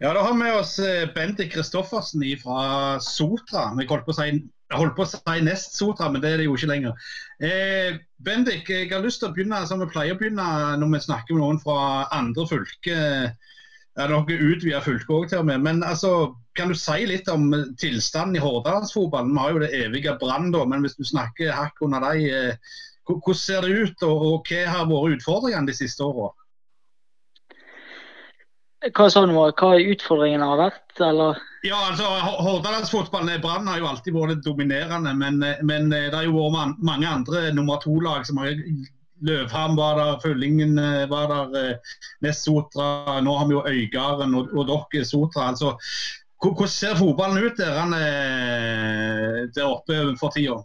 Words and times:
Ja, 0.00 0.14
Da 0.14 0.22
har 0.22 0.34
vi 0.44 0.52
oss 0.56 0.78
eh, 0.78 1.08
Bendik 1.14 1.52
Kristoffersen 1.52 2.22
fra 2.40 3.00
Sotra. 3.04 3.66
Vi 3.76 3.84
holdt 3.84 4.06
på 4.06 4.14
å 4.14 4.16
si, 4.16 4.30
på 4.72 5.04
å 5.04 5.08
si 5.10 5.42
nest 5.44 5.76
Sotra, 5.76 6.08
men 6.08 6.22
det 6.22 6.30
er 6.30 6.40
det 6.40 6.46
jo 6.46 6.54
ikke 6.56 6.70
lenger. 6.70 7.10
Eh, 7.44 7.98
Bendik, 8.24 8.70
jeg 8.72 8.88
har 8.94 9.04
lyst 9.04 9.20
til 9.20 9.28
å 9.28 9.34
begynne 9.36 9.60
som 9.68 9.84
vi 9.84 9.90
pleier 9.92 10.16
å 10.16 10.20
begynne 10.22 10.46
når 10.80 10.94
vi 10.94 11.02
snakker 11.04 11.36
med 11.36 11.44
noen 11.44 11.60
fra 11.60 11.76
andre 12.16 12.48
fylker. 12.48 13.28
Ja, 13.98 14.08
noe 14.08 14.40
utvida 14.40 14.80
fylke 14.80 15.18
òg 15.18 15.28
til 15.28 15.42
og 15.42 15.50
med. 15.50 15.60
Men 15.68 15.84
altså, 15.84 16.32
kan 16.56 16.72
du 16.72 16.80
si 16.80 17.04
litt 17.04 17.28
om 17.28 17.50
tilstanden 17.76 18.40
i 18.40 18.44
Hordalandsfotballen? 18.46 19.36
Vi 19.36 19.44
har 19.44 19.52
jo 19.52 19.64
det 19.66 19.74
evige 19.82 20.16
Brann, 20.22 20.48
men 20.48 20.80
hvis 20.86 20.96
du 20.96 21.04
snakker 21.04 21.52
hakk 21.52 21.84
under 21.84 22.08
dem, 22.08 22.24
eh, 22.24 22.74
hvordan 23.04 23.36
ser 23.36 23.68
det 23.68 23.76
ut? 23.76 24.08
Og, 24.08 24.28
og 24.32 24.48
hva 24.48 24.64
har 24.78 24.88
vært 24.88 25.20
utfordringene 25.20 25.68
de 25.68 25.76
siste 25.76 26.08
åra? 26.08 26.32
Hva 28.80 29.10
sa 29.12 29.20
du 29.26 29.32
nå? 29.34 29.42
Hva 29.60 29.74
utfordringene 29.76 30.46
har 30.48 30.60
vært, 30.60 31.00
eller? 31.04 31.40
Ja, 31.66 31.76
altså 31.90 32.06
Hordalandsfotballen 32.40 33.42
Brann 33.42 33.68
har 33.68 33.82
jo 33.82 33.90
alltid 33.90 34.16
vært 34.16 34.40
dominerende, 34.46 35.12
men, 35.12 35.42
men 35.68 35.90
det 35.92 36.14
har 36.14 36.24
jo 36.24 36.46
vært 36.48 36.80
mange 36.80 37.08
andre 37.08 37.50
nummer 37.52 37.82
to-lag 37.82 38.24
som 38.28 38.40
har 38.40 38.54
Løvhamn 39.20 39.76
var 39.76 39.98
der, 39.98 40.14
Følgingen 40.22 40.78
eh, 40.80 41.02
var 41.10 41.26
der, 41.28 41.56
eh, 41.60 41.96
Nest 42.24 42.46
Sotra. 42.46 43.18
Nå 43.20 43.34
har 43.36 43.50
vi 43.50 43.52
jo 43.52 43.66
Øygarden 43.68 44.32
og, 44.38 44.48
og 44.56 44.70
dere 44.70 45.04
Sotra. 45.04 45.50
altså 45.50 45.74
Hvordan 46.40 46.72
ser 46.72 46.96
fotballen 46.96 47.44
ut 47.44 47.58
der, 47.60 47.74
han, 47.76 47.92
der 49.52 49.66
oppe 49.66 49.98
for 50.16 50.32
tida? 50.32 50.56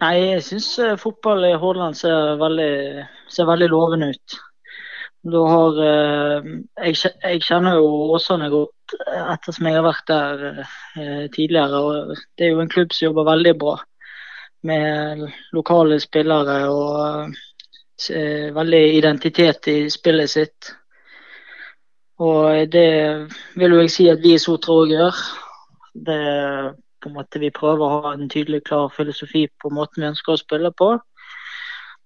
Nei, 0.00 0.14
Jeg 0.30 0.46
syns 0.46 0.70
fotball 1.02 1.44
i 1.50 1.52
Hordaland 1.52 2.00
ser 2.00 2.40
ser 3.28 3.50
veldig 3.50 3.68
lovende 3.68 4.08
ut. 4.16 4.38
Da 5.22 5.38
har, 5.46 5.76
eh, 5.78 6.46
jeg, 6.88 6.96
jeg, 7.22 7.42
kjenner 7.46 7.76
jo 7.78 8.14
Åsane 8.16 8.48
godt 8.50 8.94
ettersom 9.06 9.68
jeg 9.68 9.76
har 9.78 9.84
vært 9.86 10.08
der 10.10 10.42
eh, 10.50 11.26
tidligere. 11.30 11.78
og 11.78 12.16
Det 12.34 12.46
er 12.46 12.50
jo 12.56 12.62
en 12.64 12.72
klubb 12.72 12.90
som 12.92 13.06
jobber 13.06 13.28
veldig 13.30 13.52
bra 13.60 13.76
med 14.66 15.22
lokale 15.54 16.00
spillere 16.02 16.56
og 16.70 17.36
eh, 18.10 18.50
veldig 18.54 18.82
identitet 18.98 19.70
i 19.70 19.78
spillet 19.94 20.30
sitt. 20.30 20.72
Og 22.22 22.66
det 22.70 22.90
vil 23.58 23.76
jo 23.76 23.80
jeg 23.84 23.94
si 23.94 24.08
at 24.10 24.22
vi 24.22 24.34
i 24.34 24.42
Sotra 24.42 24.74
òg 24.74 24.90
gjør. 24.96 25.22
Det 25.94 26.20
på 27.02 27.10
en 27.10 27.16
måte 27.18 27.40
Vi 27.42 27.50
prøver 27.50 27.82
å 27.82 28.02
ha 28.02 28.12
en 28.14 28.28
tydelig, 28.30 28.62
klar 28.66 28.90
filosofi 28.94 29.48
på 29.62 29.70
måten 29.74 30.02
vi 30.02 30.10
ønsker 30.10 30.34
å 30.34 30.42
spille 30.42 30.70
på. 30.78 30.96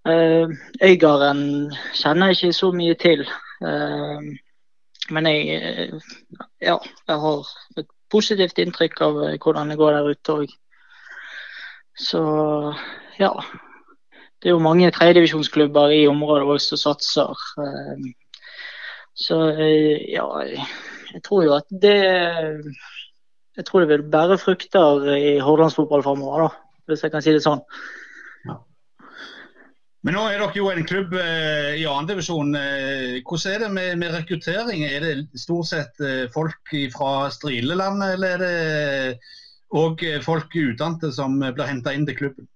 Uh, 0.06 0.52
Øygarden 0.82 1.72
kjenner 1.94 2.30
jeg 2.30 2.36
ikke 2.36 2.52
så 2.52 2.70
mye 2.72 2.94
til. 2.94 3.24
Uh, 3.60 4.22
men 5.10 5.26
jeg, 5.26 5.90
ja, 6.62 6.76
jeg 7.08 7.18
har 7.24 7.48
et 7.78 7.88
positivt 8.10 8.58
inntrykk 8.62 9.00
av 9.02 9.18
hvordan 9.42 9.70
det 9.70 9.78
går 9.80 9.96
der 9.96 10.10
ute 10.14 10.36
òg. 10.42 10.52
Så 11.98 12.22
ja. 13.18 13.32
Det 14.42 14.50
er 14.50 14.54
jo 14.54 14.62
mange 14.62 14.90
tredjedivisjonsklubber 14.92 15.90
i 15.96 16.06
området 16.06 16.46
også 16.54 16.76
som 16.76 16.94
satser. 16.94 17.46
Så 19.16 19.38
ja, 20.12 20.26
jeg 21.14 21.22
tror 21.24 21.44
jo 21.44 21.54
at 21.56 21.64
det 21.82 21.96
Jeg 23.56 23.64
tror 23.64 23.80
det 23.80 23.88
vil 23.88 24.10
bære 24.12 24.38
frukter 24.38 25.14
i 25.16 25.38
hordalandsfotball 25.38 26.02
framover, 26.02 26.50
hvis 26.86 27.02
jeg 27.02 27.10
kan 27.10 27.22
si 27.24 27.32
det 27.32 27.40
sånn. 27.42 27.62
Men 30.06 30.14
nå 30.14 30.20
er 30.30 30.38
dere 30.38 30.54
jo 30.54 30.68
en 30.70 30.84
klubb 30.86 31.16
eh, 31.18 31.80
i 31.80 31.86
andredivisjon. 31.90 32.54
Eh, 32.54 33.16
hvordan 33.26 33.54
er 33.56 33.62
det 33.64 33.70
med, 33.74 33.94
med, 33.98 34.12
rekruttering? 34.14 34.84
Er 34.86 35.02
det 35.02 35.40
stort 35.42 35.66
sett 35.72 35.98
eh, 35.98 36.28
folk 36.30 36.74
fra 36.94 37.26
Strileland, 37.34 38.04
eller 38.14 38.36
er 38.36 38.44
det 38.44 39.16
òg 39.74 40.04
folk 40.22 40.54
utdannede 40.54 41.10
som 41.10 41.34
blir 41.42 41.66
henta 41.66 41.90
inn 41.90 42.04
til 42.06 42.14
klubben? 42.20 42.46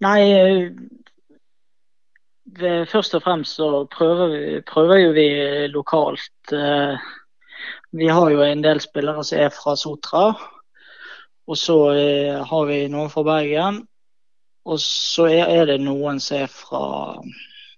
Nei, 0.00 0.72
først 2.88 3.18
og 3.18 3.24
fremst 3.26 3.60
så 3.60 3.68
prøver, 3.92 4.32
vi, 4.32 4.60
prøver 4.64 5.02
jo 5.02 5.10
vi 5.12 5.26
lokalt. 5.74 6.54
Vi 7.92 8.08
har 8.08 8.30
jo 8.32 8.40
en 8.46 8.64
del 8.64 8.80
spillere 8.80 9.24
som 9.28 9.44
er 9.44 9.52
fra 9.52 9.76
Sotra. 9.76 10.24
Og 11.46 11.60
så 11.60 11.78
har 12.48 12.64
vi 12.72 12.80
noen 12.92 13.12
fra 13.12 13.26
Bergen. 13.28 13.84
Og 14.66 14.80
så 14.82 15.28
er 15.30 15.66
det 15.68 15.78
noen 15.82 16.18
som 16.22 16.40
er 16.42 16.50
fra, 16.50 16.86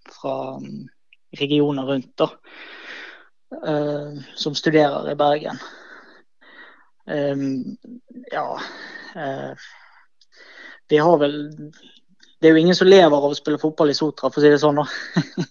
fra 0.08 0.36
regioner 1.36 1.88
rundt, 1.88 2.14
da. 2.16 2.30
Uh, 3.48 4.20
som 4.36 4.56
studerer 4.56 5.10
i 5.10 5.16
Bergen. 5.16 5.60
Um, 7.08 7.78
ja 8.28 8.58
uh, 9.16 9.52
Vi 10.90 10.98
har 11.00 11.14
vel 11.16 11.38
Det 12.36 12.44
er 12.44 12.52
jo 12.52 12.60
ingen 12.60 12.76
som 12.76 12.90
lever 12.90 13.16
av 13.16 13.24
å 13.24 13.38
spille 13.38 13.60
fotball 13.62 13.88
i 13.88 13.96
Sotra, 13.96 14.28
for 14.28 14.40
å 14.40 14.44
si 14.44 14.52
det 14.52 14.60
sånn. 14.60 14.82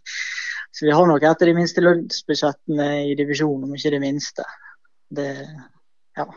så 0.78 0.86
vi 0.86 0.94
har 0.94 1.10
nok 1.10 1.26
et 1.26 1.42
av 1.42 1.50
de 1.50 1.56
minste 1.58 1.84
lønnsbudsjettene 1.84 2.88
i 3.10 3.16
divisjonen, 3.18 3.66
om 3.66 3.74
ikke 3.76 3.96
det 3.98 4.04
minste. 4.06 4.46
Det, 5.18 5.32
ja. 6.16 6.28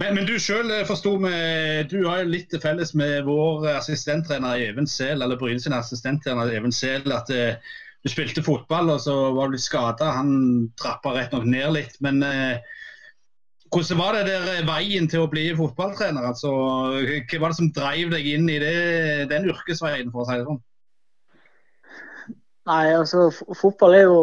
Men, 0.00 0.16
men 0.16 0.24
du 0.24 0.38
sjøl 0.40 0.70
forsto 0.88 1.12
forsto 1.18 1.90
Du 1.92 1.98
har 2.06 2.22
jo 2.22 2.32
litt 2.32 2.54
felles 2.62 2.94
med 2.96 3.26
vår 3.26 3.68
assistenttrener 3.74 4.62
Even 4.70 4.88
Sel, 4.88 5.20
eller 5.20 5.38
Bryne 5.40 5.60
sin 5.60 5.76
assistenttrener 5.76 6.52
Even 6.56 6.72
Sel, 6.72 7.04
at 7.12 7.28
eh, 7.34 7.58
du 8.00 8.08
spilte 8.08 8.44
fotball 8.44 8.94
og 8.94 9.02
så 9.04 9.14
var 9.36 9.52
du 9.52 9.58
skada. 9.60 10.14
Han 10.16 10.70
trappa 10.80 11.12
rett 11.16 11.34
nok 11.36 11.44
ned 11.44 11.74
litt. 11.76 11.98
Men 12.00 12.22
eh, 12.24 12.62
hvordan 13.70 14.00
var 14.00 14.16
det 14.16 14.24
der 14.30 14.48
eh, 14.54 14.64
veien 14.66 15.10
til 15.10 15.26
å 15.26 15.30
bli 15.30 15.50
fotballtrener? 15.58 16.30
Altså, 16.32 16.54
hva 16.96 17.42
var 17.42 17.52
det 17.52 17.60
som 17.60 17.70
drev 17.76 18.16
deg 18.16 18.32
inn 18.32 18.48
i 18.48 18.58
det, 18.62 18.74
den 19.30 19.50
yrkesveien, 19.52 20.10
for 20.14 20.24
å 20.24 20.30
si 20.30 20.40
det 20.40 20.48
sånn? 20.48 20.62
Nei, 22.70 22.84
altså 22.94 23.28
fotball 23.34 23.98
er 23.98 24.04
jo 24.06 24.18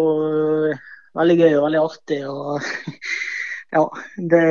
veldig 1.17 1.37
gøy 1.43 1.51
og 1.53 1.65
veldig 1.67 1.85
artig. 1.85 2.21
og 2.25 2.65
ja, 3.71 3.83
det, 4.15 4.43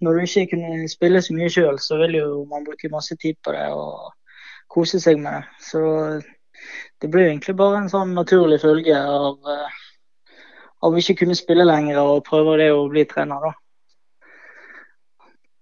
når 0.00 0.12
du 0.12 0.20
ikke 0.20 0.46
kunne 0.52 0.88
spille 0.90 1.22
så 1.22 1.34
mye 1.34 1.50
sjøl, 1.50 1.78
så 1.82 1.98
vil 1.98 2.14
jo 2.20 2.44
man 2.50 2.66
bruke 2.66 2.90
masse 2.92 3.16
tid 3.18 3.34
på 3.44 3.54
det 3.56 3.66
og 3.74 4.12
kose 4.70 5.00
seg 5.02 5.18
med 5.18 5.40
det. 5.40 5.64
Så 5.64 5.82
det 7.02 7.10
blir 7.10 7.28
egentlig 7.28 7.56
bare 7.58 7.82
en 7.82 7.90
sånn 7.90 8.14
naturlig 8.14 8.60
følge 8.62 8.94
av, 8.98 9.38
eh, 9.50 10.38
av 10.86 10.98
ikke 10.98 11.18
kunne 11.22 11.38
spille 11.38 11.66
lenger 11.66 11.98
og 12.02 12.24
prøve 12.28 12.58
det 12.62 12.70
å 12.74 12.86
bli 12.90 13.06
trener, 13.10 13.48
da. 13.48 13.52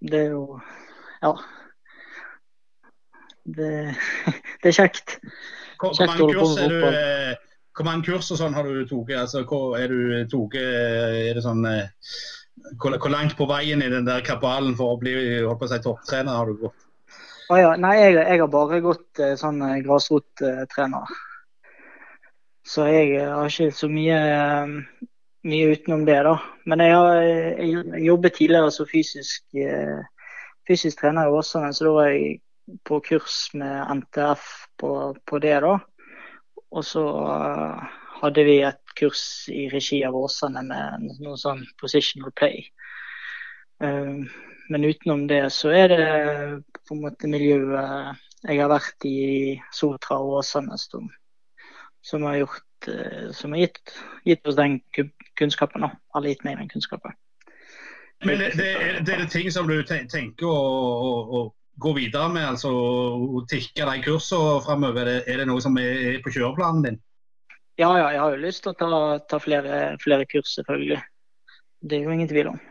Det 0.00 0.24
er 0.26 0.34
jo 0.36 0.60
Ja. 1.22 1.32
Det, 3.46 3.94
det 4.62 4.68
er 4.68 4.74
kjekt. 4.74 5.18
Hvor, 5.80 5.94
kjekt 5.94 6.18
hvor, 6.18 6.28
mange 6.28 6.40
kurs 6.40 6.56
er 6.60 6.72
du, 6.72 6.80
eh, 6.88 7.36
hvor 7.76 7.86
mange 7.86 8.04
kurs 8.04 8.30
og 8.34 8.40
sånn 8.40 8.56
har 8.56 8.66
du 8.68 8.82
tatt? 8.88 9.12
Altså, 9.22 9.44
er, 9.78 9.92
du 9.92 10.26
tatt 10.28 10.56
er 10.60 11.36
det 11.36 11.44
sånn 11.44 11.64
eh, 11.70 12.10
hvor, 12.80 12.96
hvor, 12.98 13.12
langt 13.12 13.36
på 13.38 13.46
veien 13.48 13.82
i 13.82 13.90
den 13.92 14.06
der 14.08 14.24
kabalen 14.26 14.76
for 14.78 14.94
å 14.94 15.00
bli 15.00 15.14
holdt 15.44 15.60
på 15.60 15.68
å 15.68 15.70
si, 15.70 15.80
topptrener 15.84 16.38
har 16.38 16.50
du 16.50 16.66
gått? 16.66 16.86
Oh, 17.46 17.58
ja. 17.60 17.74
Nei, 17.78 17.94
jeg, 18.00 18.16
jeg, 18.18 18.40
har 18.42 18.50
bare 18.50 18.82
gått 18.82 19.20
eh, 19.22 19.36
sånn 19.38 19.60
eh, 19.62 19.82
grasrottrener. 19.86 21.12
Så 22.66 22.88
jeg 22.90 23.12
eh, 23.20 23.30
har 23.30 23.46
ikke 23.46 23.76
så 23.76 23.88
mye, 23.90 24.16
mye 25.46 25.68
utenom 25.76 26.02
det, 26.08 26.18
da. 26.26 26.34
Men 26.66 26.82
jeg 26.82 26.96
har 26.96 27.20
jeg 27.22 28.02
jobbet 28.08 28.38
tidligere 28.40 28.72
som 28.74 28.88
fysisk, 28.90 29.44
fysisk 30.66 30.98
trener 30.98 31.30
i 31.30 31.38
Åsane, 31.38 31.70
så 31.70 31.86
da 31.86 31.92
var 31.94 32.10
jeg 32.10 32.40
på 32.82 32.98
kurs 33.06 33.36
med 33.54 33.92
NTF 34.00 34.48
på, 34.82 34.90
på 35.22 35.38
det, 35.44 35.60
da. 35.62 35.76
Og 36.74 36.82
så 36.82 37.04
hadde 38.20 38.44
vi 38.46 38.60
et 38.64 38.94
kurs 38.96 39.22
i 39.52 39.66
regi 39.72 40.00
av 40.06 40.16
Åsane 40.16 40.62
med 40.66 41.08
noe 41.22 41.36
sånn 41.40 41.64
positional 41.80 42.32
play. 42.36 42.64
Uh, 43.82 44.24
men 44.72 44.86
utenom 44.88 45.26
det 45.30 45.44
så 45.54 45.72
er 45.76 45.92
det 45.92 46.06
på 46.86 46.96
en 46.96 47.02
måte 47.04 47.28
miljøet 47.30 48.22
jeg 48.46 48.60
har 48.60 48.70
vært 48.70 49.04
i 49.08 49.18
Sotra 49.74 50.18
og 50.22 50.40
Åsane 50.40 50.78
som, 50.80 51.10
som 52.04 52.24
har 52.28 52.40
gjort 52.40 52.90
uh, 52.90 53.28
som 53.36 53.54
har 53.54 53.66
gitt, 53.66 53.94
gitt, 54.24 54.42
oss 54.46 54.58
den 54.58 54.80
kunnskapen. 55.36 55.84
nå, 55.84 55.92
har 55.92 56.28
gitt 56.30 56.44
meg 56.46 56.58
den 56.62 56.72
kunnskapen. 56.72 57.16
Men 58.24 58.40
det, 58.40 58.54
det, 58.56 58.70
er, 58.80 59.00
det 59.04 59.14
er 59.14 59.28
ting 59.28 59.50
som 59.52 59.68
du 59.68 59.76
tenker 59.84 60.48
å, 60.48 60.56
å, 60.56 61.12
å 61.36 61.40
gå 61.76 61.92
videre 61.98 62.30
med, 62.32 62.46
altså 62.54 62.70
å 62.72 63.42
tikke 63.50 63.84
de 63.84 64.04
kursene 64.06 64.62
framover? 64.64 65.10
Er, 65.18 65.26
er 65.28 65.42
det 65.42 65.48
noe 65.50 65.60
som 65.60 65.76
er 65.80 66.16
på 66.24 66.32
kjøreplanen 66.32 66.86
din? 66.86 66.98
Ja, 67.76 67.90
ja, 67.98 68.06
jeg 68.14 68.22
har 68.22 68.32
jo 68.32 68.40
lyst 68.40 68.64
til 68.64 68.72
å 68.72 68.78
ta, 68.78 69.02
ta 69.28 69.40
flere, 69.42 69.82
flere, 70.00 70.24
kurs, 70.30 70.54
selvfølgelig. 70.56 71.02
Det 71.84 71.98
er 71.98 72.06
jo 72.06 72.14
ingen 72.14 72.30
tvil 72.30 72.54
om. 72.54 72.62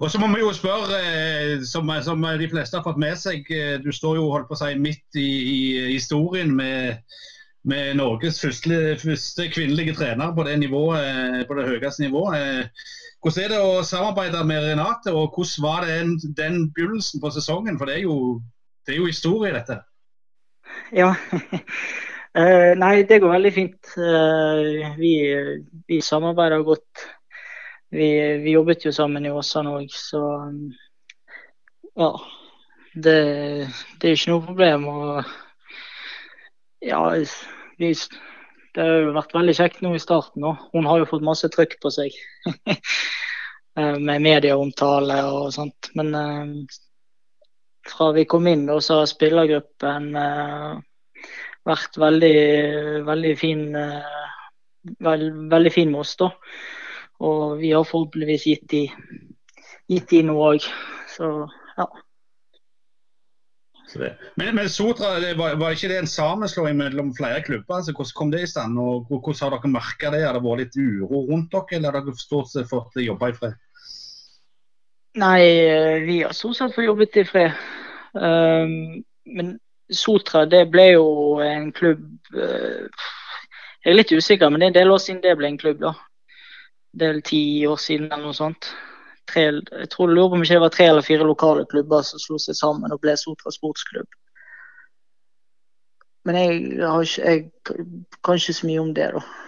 Og 0.00 0.12
så 0.12 0.20
må 0.20 0.28
vi 0.32 0.40
jo 0.40 0.52
spørre, 0.56 1.00
eh, 1.00 1.64
som, 1.68 1.88
som, 2.04 2.22
de 2.40 2.48
fleste 2.48 2.78
har 2.78 2.84
fått 2.84 3.00
med 3.00 3.16
seg, 3.20 3.48
eh, 3.52 3.76
du 3.80 3.90
står 3.92 4.20
jo 4.20 4.30
holdt 4.32 4.48
på 4.48 4.56
å 4.56 4.60
si 4.60 4.76
midt 4.80 5.20
i, 5.20 5.28
i 5.28 5.60
historien 5.94 6.52
med 6.56 7.00
med 7.68 7.94
Norges 7.96 8.40
første, 8.40 8.96
første, 9.02 9.48
kvinnelige 9.52 9.94
trener 9.94 10.34
på 10.34 10.44
det, 10.48 10.58
nivået, 10.58 11.46
på 11.48 11.54
det 11.58 11.66
høyeste 11.68 12.02
nivået. 12.02 12.70
Hvordan 13.20 13.44
er 13.44 13.52
det 13.52 13.60
å 13.60 13.82
samarbeide 13.84 14.44
med 14.48 14.64
Renate, 14.64 15.12
og 15.12 15.34
hvordan 15.34 15.64
var 15.66 15.84
det 15.84 15.98
den, 15.98 16.14
den 16.38 16.60
begynnelsen 16.72 17.20
på 17.20 17.32
sesongen? 17.34 17.78
For 17.78 17.90
det 17.90 17.98
er 17.98 18.06
jo, 18.06 18.40
det 18.86 18.94
er 18.94 19.02
jo 19.02 19.10
historie, 19.10 19.52
dette. 19.52 19.80
Ja. 20.96 21.12
uh, 22.38 22.72
nei, 22.78 22.94
det 23.08 23.20
går 23.22 23.34
veldig 23.34 23.52
fint. 23.54 23.92
Uh, 23.96 24.90
vi, 24.98 25.14
vi, 25.88 26.00
samarbeider 26.04 26.64
godt. 26.66 27.06
Vi, 27.90 28.10
vi, 28.44 28.54
jobbet 28.54 28.86
jo 28.86 28.92
sammen 28.94 29.26
i 29.26 29.32
Åsane 29.34 29.72
òg, 29.80 29.88
så 29.94 30.22
ja. 31.98 32.12
Det, 32.90 33.18
det, 34.00 34.08
er 34.08 34.16
ikke 34.16 34.32
noe 34.32 34.44
problem. 34.46 34.86
Og 34.90 35.24
ja, 36.82 37.00
vi, 37.78 37.92
det 38.74 38.86
har 38.86 39.04
jo 39.04 39.14
vært 39.14 39.34
veldig 39.34 39.56
kjekt 39.58 39.82
nå 39.84 39.94
i 39.94 40.02
starten. 40.02 40.46
òg. 40.46 40.68
hun 40.74 40.86
har 40.90 41.02
jo 41.02 41.10
fått 41.10 41.26
masse 41.26 41.50
trykk 41.50 41.78
på 41.82 41.94
seg. 41.94 42.20
Eh, 43.78 43.98
med 44.02 44.22
medieomtale 44.22 45.20
og 45.30 45.52
sånt. 45.54 45.92
Men 45.94 46.14
uh, 46.14 46.48
fra 47.86 48.08
vi 48.16 48.24
kom 48.26 48.48
inn, 48.50 48.64
da, 48.66 48.80
så 48.82 49.00
har 49.00 49.10
spillergruppen 49.10 50.08
uh, 50.16 50.80
vært 51.68 51.98
veldig, 52.00 52.36
veldig 53.06 53.32
fin 53.38 53.64
uh, 53.76 54.28
veld, 55.04 55.32
Veldig 55.52 55.72
fin 55.74 55.90
med 55.92 56.04
oss, 56.04 56.16
da. 56.20 56.30
Og 57.20 57.58
vi 57.60 57.72
har 57.74 57.84
forhåpentligvis 57.84 58.46
gitt 58.48 58.68
de, 58.72 58.84
gitt 59.90 60.08
de 60.12 60.22
noe 60.24 60.54
òg. 60.54 60.68
Så 61.10 61.28
ja. 61.76 61.88
Men, 64.38 64.54
men 64.54 64.68
Sotra, 64.70 65.16
var, 65.34 65.56
var, 65.58 65.74
ikke 65.74 65.88
det 65.90 65.98
en 65.98 66.10
sammenslåing 66.10 66.76
mellom 66.78 67.10
flere 67.16 67.42
klubber? 67.42 67.80
Altså, 67.80 67.92
hvordan 67.92 68.16
kom 68.16 68.30
det 68.30 68.44
i 68.44 68.50
stand? 68.50 68.78
og 68.78 69.08
Hvordan 69.10 69.40
har 69.40 69.56
dere 69.56 69.72
merka 69.72 70.12
det? 70.14 70.22
Har 70.24 70.38
det 70.38 70.44
vært 70.44 70.62
litt 70.62 70.78
uro 70.78 71.24
rundt 71.30 71.50
dere, 71.52 71.78
eller 71.78 71.98
har 71.98 72.06
dere 72.06 72.22
stort 72.22 72.52
sett 72.52 72.70
fått 72.70 73.00
jobbe 73.02 73.32
i 73.32 73.36
fred? 73.36 73.58
Nei, 75.18 75.42
vi 76.06 76.20
har 76.22 76.36
stort 76.36 76.60
sett 76.60 76.76
fått 76.76 76.86
jobbet 76.86 77.18
i 77.18 77.26
fred. 77.26 77.64
Um, 78.14 79.02
men 79.26 79.56
Sotra 79.90 80.44
det 80.46 80.66
ble 80.70 80.92
jo 80.92 81.06
en 81.42 81.72
klubb 81.74 82.04
uh, 82.36 82.86
Jeg 83.80 83.90
er 83.90 83.96
litt 83.96 84.12
usikker, 84.12 84.50
men 84.50 84.60
det 84.60 84.66
er 84.66 84.72
en 84.74 84.78
del 84.78 84.94
år 84.94 85.02
siden 85.02 85.22
det 85.24 85.34
ble 85.38 85.48
en 85.50 85.58
klubb. 85.58 85.80
da. 85.82 85.94
Er 87.00 87.20
ti 87.24 87.66
år 87.66 87.78
siden 87.80 88.10
eller 88.10 88.28
noe 88.28 88.36
sånt 88.36 88.72
tre, 89.30 89.42
jeg 89.80 89.90
tror 89.90 90.10
lurer 90.10 90.28
på 90.28 90.38
om 90.38 90.44
det 90.44 90.60
var 90.60 90.72
tre 90.74 90.86
eller 90.90 91.02
fire 91.06 91.26
lokale 91.26 91.66
klubber 91.70 92.02
som 92.02 92.18
slo 92.18 92.38
seg 92.38 92.56
sammen 92.58 92.92
og 92.92 93.00
ble 93.02 93.16
Sotra 93.16 93.52
sportsklubb. 93.54 94.08
Men 96.24 96.36
jeg, 96.36 96.56
ikke, 96.76 97.22
jeg 97.22 97.50
kan 98.24 98.40
ikke 98.40 98.52
så 98.58 98.66
mye 98.66 98.80
om 98.80 98.94
det, 98.94 99.08
da. 99.14 99.22
Eh, 99.24 99.46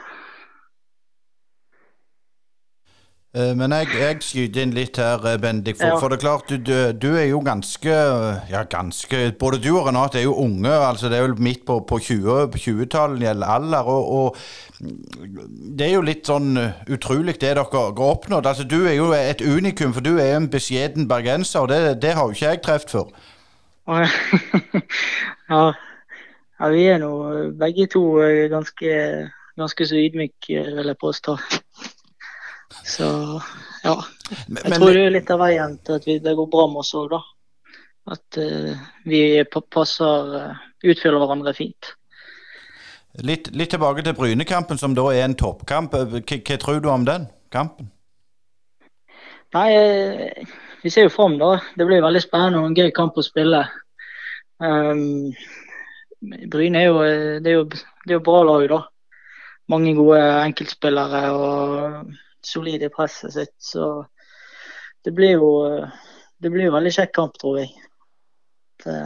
men 3.32 3.72
jeg, 3.72 3.86
jeg, 3.96 4.16
skyter 4.20 4.60
inn 4.66 4.74
litt 4.76 4.98
her, 5.00 5.22
eh, 5.24 5.38
Bendik. 5.40 5.78
For, 5.78 5.88
ja. 5.88 5.96
for 5.96 6.12
det 6.12 6.18
er 6.18 6.20
klart, 6.20 6.50
du, 6.52 6.74
du, 6.92 7.06
er 7.16 7.30
jo 7.30 7.38
ganske 7.40 7.94
Ja, 8.52 8.60
ganske 8.68 9.20
Både 9.40 9.56
du 9.56 9.70
og 9.70 9.86
Renate 9.86 10.20
er 10.20 10.26
jo 10.26 10.34
unge. 10.36 10.68
altså 10.68 11.08
Det 11.08 11.16
er 11.16 11.24
jo 11.24 11.38
midt 11.40 11.64
på, 11.64 11.78
på 11.88 11.96
20-tallet 11.96 12.58
20 12.60 13.24
gjelder 13.24 13.54
alder. 13.54 13.88
Og, 13.88 14.12
og, 14.12 14.36
det 15.78 15.86
er 15.86 15.94
jo 15.94 16.04
litt 16.04 16.28
sånn 16.28 16.60
eh, 16.60 16.82
utrolig 16.92 17.38
det 17.38 17.54
dere 17.54 17.64
har 17.72 18.04
oppnådd. 18.04 18.50
Altså 18.50 18.68
Du 18.68 18.82
er 18.84 18.98
jo 18.98 19.08
et 19.16 19.40
unikum, 19.40 19.96
for 19.96 20.04
du 20.04 20.18
er 20.18 20.36
en 20.36 20.50
beskjeden 20.52 21.08
bergenser, 21.08 21.64
og 21.64 21.72
det, 21.72 22.02
det 22.04 22.12
har 22.18 22.28
jo 22.28 22.36
ikke 22.36 22.52
jeg 22.52 22.62
truffet 22.66 22.96
før. 22.98 23.08
ja. 25.52 25.64
ja, 26.60 26.68
vi 26.68 26.84
er 26.84 27.00
nå 27.00 27.14
begge 27.58 27.88
to 27.96 28.04
ganske, 28.52 29.00
ganske 29.56 29.88
så 29.88 30.04
ydmyke, 30.04 30.68
vil 30.68 30.92
jeg 30.92 31.00
påstå. 31.00 31.38
Så 32.86 33.06
ja. 33.84 33.94
Jeg 34.30 34.68
men, 34.68 34.78
tror 34.78 34.94
det 34.94 35.06
er 35.06 35.16
litt 35.16 35.30
av 35.32 35.42
veien 35.42 35.78
til 35.86 35.98
at 35.98 36.06
vi, 36.08 36.18
det 36.22 36.36
går 36.38 36.50
bra 36.52 36.66
med 36.70 36.82
oss 36.84 36.92
òg, 36.98 37.12
da. 37.12 37.22
At 38.12 38.38
uh, 38.38 38.86
vi 39.06 39.22
passer 39.50 40.32
uh, 40.34 40.62
utfyller 40.82 41.22
hverandre 41.22 41.54
fint. 41.56 41.92
Litt, 43.20 43.50
litt, 43.52 43.70
tilbake 43.74 44.04
til 44.06 44.16
Brynekampen, 44.16 44.80
som 44.80 44.94
da 44.96 45.04
er 45.12 45.26
en 45.26 45.36
toppkamp. 45.38 45.92
Hva, 45.92 46.22
hva 46.22 46.58
tror 46.58 46.80
du 46.80 46.88
om 46.88 47.04
den 47.06 47.28
kampen? 47.52 47.90
Nei, 49.52 49.68
eh, 49.76 50.54
vi 50.80 50.90
ser 50.90 51.06
jo 51.06 51.12
fram, 51.12 51.36
da. 51.38 51.58
Det 51.76 51.84
blir 51.86 52.00
veldig 52.02 52.22
spennende 52.24 52.62
og 52.62 52.70
en 52.70 52.78
gøy 52.78 52.88
kamp 52.96 53.18
å 53.20 53.24
spille. 53.26 53.66
Um, 54.62 55.34
Bryne 56.48 56.80
er 56.80 56.88
jo, 56.88 57.02
det 57.44 57.52
er 57.52 57.58
jo, 57.58 57.66
det 57.68 58.14
er 58.14 58.16
jo 58.16 58.24
bra 58.24 58.40
lag, 58.48 58.64
da. 58.70 58.80
Mange 59.70 59.92
gode 59.98 60.22
enkeltspillere. 60.46 61.22
og 61.36 62.14
solid 62.46 62.82
i 62.82 62.90
presset 62.92 63.34
sitt. 63.34 63.56
Så 63.58 64.06
det 65.04 65.14
blir 65.16 65.36
jo 65.36 65.52
det 66.42 66.50
blir 66.50 66.66
jo 66.66 66.74
veldig 66.74 66.90
kjekk 66.90 67.12
kamp, 67.14 67.36
tror 67.38 67.60
jeg. 67.60 67.70
Det, 68.82 68.96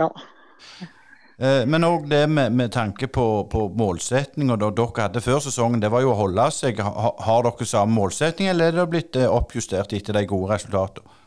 ja. 0.00 0.08
Eh, 1.38 1.62
men 1.70 1.86
òg 1.86 2.08
det 2.10 2.24
med, 2.26 2.50
med, 2.58 2.72
tanke 2.74 3.06
på, 3.06 3.26
på 3.50 3.68
målsettinga 3.78 4.56
dere 4.58 4.88
hadde 4.98 5.22
før 5.22 5.38
sesongen, 5.44 5.80
det 5.82 5.92
var 5.94 6.02
jo 6.02 6.10
å 6.10 6.18
holde 6.18 6.48
seg. 6.54 6.82
Har, 6.82 7.14
har 7.22 7.46
dere 7.46 7.68
samme 7.68 7.94
målsetting, 7.94 8.50
eller 8.50 8.72
er 8.72 8.80
det 8.80 8.88
blitt 8.90 9.18
eh, 9.20 9.30
oppjustert 9.30 9.94
etter 9.94 10.18
de 10.18 10.24
gode 10.26 10.50
resultatene? 10.50 11.18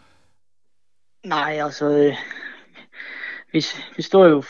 Nei, 1.31 1.58
altså 1.64 1.88
vi, 1.90 2.12
vi, 3.56 4.04
står 4.04 4.28
jo 4.36 4.42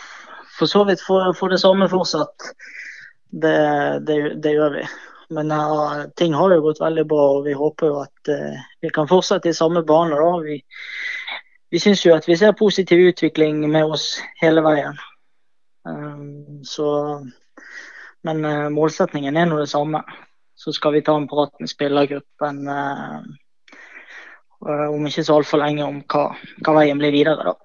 for 0.57 0.67
så 0.67 0.81
vidt 0.89 1.03
for, 1.05 1.29
for 1.37 1.53
det 1.53 1.61
samme 1.61 1.87
fortsatt. 1.91 2.49
Det, 3.29 3.59
det, 4.07 4.17
det 4.43 4.57
gjør 4.57 4.79
vi. 4.79 4.87
Men 5.29 5.49
ja, 5.49 6.05
ting 6.15 6.33
har 6.33 6.53
jo 6.53 6.61
gått 6.61 6.81
veldig 6.81 7.05
bra, 7.09 7.25
og 7.37 7.45
vi 7.47 7.55
håper 7.57 7.89
jo 7.89 8.01
at 8.03 8.31
uh, 8.31 8.61
vi 8.81 8.91
kan 8.93 9.09
fortsette 9.09 9.49
i 9.49 9.57
samme 9.57 9.81
bane. 9.87 10.17
da. 10.19 10.29
Vi, 10.45 10.59
vi 11.73 11.81
syns 11.81 12.05
jo 12.05 12.13
at 12.15 12.27
vi 12.29 12.37
ser 12.37 12.57
positiv 12.57 13.01
utvikling 13.09 13.63
med 13.71 13.95
oss 13.97 14.19
hele 14.41 14.63
veien. 14.65 14.99
Um, 15.85 16.61
så, 16.65 16.87
men 18.25 18.45
uh, 18.45 18.69
målsetningen 18.73 19.37
er 19.37 19.49
nå 19.49 19.59
det 19.63 19.71
samme. 19.73 20.03
Så 20.55 20.71
skal 20.73 20.95
vi 20.95 21.03
ta 21.03 21.17
en 21.17 21.27
prat 21.27 21.51
med 21.59 21.69
spillergruppen 21.69 22.61
om 24.65 25.03
ikke 25.05 25.23
så 25.27 25.35
altfor 25.35 25.59
lenge 25.59 25.83
om 25.83 25.97
hva, 26.09 26.29
hva 26.63 26.75
veien 26.77 27.01
blir 27.01 27.11
videre. 27.11 27.43
da. 27.43 27.64